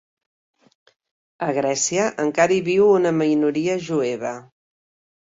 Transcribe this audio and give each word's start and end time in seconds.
A 1.49 1.51
Grècia 1.59 2.09
encara 2.25 2.57
hi 2.57 2.65
viu 2.73 2.89
una 2.97 3.15
minoria 3.23 3.81
jueva. 3.93 4.37